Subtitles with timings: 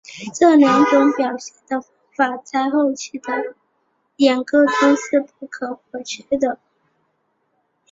[0.33, 3.53] 这两种表现的方法在后期的
[4.15, 6.57] 演歌中是不可或缺的。